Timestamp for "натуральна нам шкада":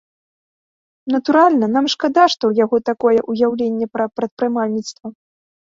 1.15-2.23